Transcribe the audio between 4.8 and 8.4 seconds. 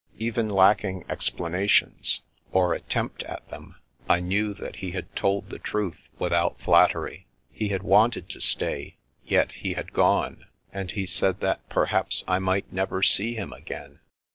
had told the truth without flattery. He had wanted